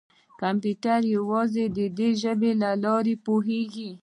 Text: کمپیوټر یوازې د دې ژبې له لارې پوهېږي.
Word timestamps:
کمپیوټر 0.41 0.99
یوازې 1.15 1.65
د 1.77 1.79
دې 1.97 2.09
ژبې 2.21 2.51
له 2.61 2.69
لارې 2.83 3.15
پوهېږي. 3.25 3.89